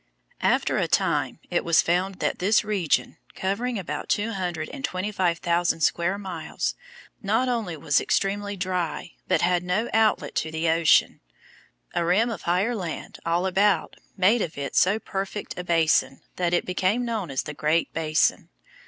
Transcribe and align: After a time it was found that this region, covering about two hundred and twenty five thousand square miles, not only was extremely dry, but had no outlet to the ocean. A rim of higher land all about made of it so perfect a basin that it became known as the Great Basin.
After 0.41 0.79
a 0.79 0.87
time 0.87 1.37
it 1.51 1.63
was 1.63 1.83
found 1.83 2.15
that 2.15 2.39
this 2.39 2.63
region, 2.63 3.17
covering 3.35 3.77
about 3.77 4.09
two 4.09 4.31
hundred 4.31 4.67
and 4.69 4.83
twenty 4.83 5.11
five 5.11 5.37
thousand 5.37 5.81
square 5.81 6.17
miles, 6.17 6.73
not 7.21 7.47
only 7.47 7.77
was 7.77 8.01
extremely 8.01 8.57
dry, 8.57 9.11
but 9.27 9.41
had 9.43 9.61
no 9.61 9.91
outlet 9.93 10.33
to 10.37 10.49
the 10.49 10.67
ocean. 10.69 11.19
A 11.93 12.03
rim 12.03 12.31
of 12.31 12.41
higher 12.41 12.73
land 12.73 13.19
all 13.27 13.45
about 13.45 13.95
made 14.17 14.41
of 14.41 14.57
it 14.57 14.75
so 14.75 14.97
perfect 14.97 15.55
a 15.55 15.63
basin 15.63 16.21
that 16.37 16.51
it 16.51 16.65
became 16.65 17.05
known 17.05 17.29
as 17.29 17.43
the 17.43 17.53
Great 17.53 17.93
Basin. 17.93 18.49